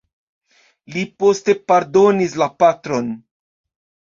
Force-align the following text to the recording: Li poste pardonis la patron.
Li 0.95 1.03
poste 1.23 1.55
pardonis 1.73 2.33
la 2.45 2.49
patron. 2.65 3.13